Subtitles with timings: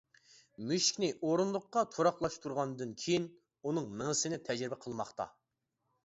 [0.69, 3.27] مۈشۈكنى ئورۇندۇققا تۇراقلاشتۇرغاندىن كىيىن
[3.69, 5.29] ئۇنىڭ مېڭىسىنى تەجرىبە قىلماقتا.